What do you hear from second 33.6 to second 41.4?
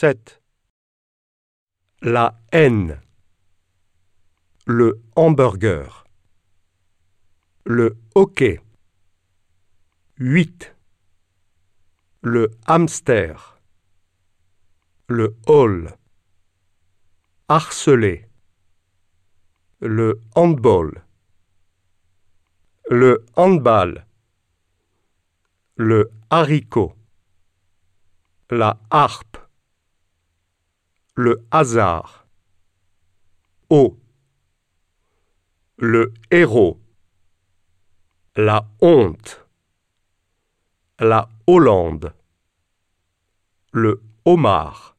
Au. Le héros. La honte. La